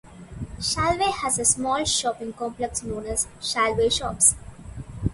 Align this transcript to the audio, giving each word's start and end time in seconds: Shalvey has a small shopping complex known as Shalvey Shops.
Shalvey 0.59 1.11
has 1.11 1.37
a 1.37 1.45
small 1.45 1.85
shopping 1.85 2.33
complex 2.33 2.81
known 2.81 3.05
as 3.05 3.27
Shalvey 3.39 3.91
Shops. 3.95 4.33